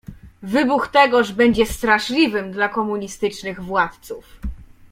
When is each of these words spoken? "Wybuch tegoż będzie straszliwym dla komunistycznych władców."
"Wybuch 0.43 0.87
tegoż 0.87 1.31
będzie 1.31 1.65
straszliwym 1.65 2.51
dla 2.51 2.69
komunistycznych 2.69 3.59
władców." 3.61 4.39